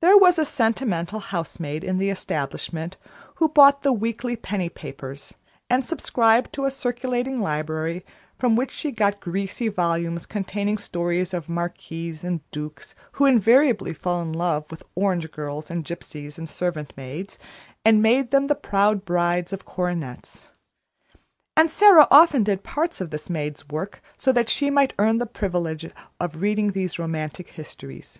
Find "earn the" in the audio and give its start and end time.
24.98-25.24